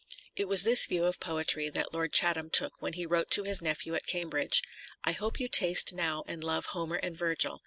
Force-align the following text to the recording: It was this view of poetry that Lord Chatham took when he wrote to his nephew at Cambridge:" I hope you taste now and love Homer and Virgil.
It 0.35 0.47
was 0.47 0.63
this 0.63 0.87
view 0.87 1.05
of 1.05 1.19
poetry 1.19 1.69
that 1.69 1.93
Lord 1.93 2.11
Chatham 2.11 2.49
took 2.49 2.81
when 2.81 2.93
he 2.93 3.05
wrote 3.05 3.29
to 3.33 3.43
his 3.43 3.61
nephew 3.61 3.93
at 3.93 4.07
Cambridge:" 4.07 4.63
I 5.05 5.11
hope 5.11 5.39
you 5.39 5.47
taste 5.47 5.93
now 5.93 6.23
and 6.25 6.43
love 6.43 6.65
Homer 6.73 6.95
and 6.95 7.15
Virgil. 7.15 7.59